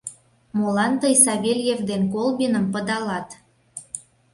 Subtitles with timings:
[0.57, 3.27] —Молан тый Савельев ден Колбиным пыдалат?